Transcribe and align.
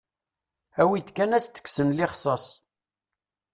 Awi-d 0.81 1.07
kan 1.15 1.35
as-d-kksen 1.37 1.89
lixsas. 1.97 2.45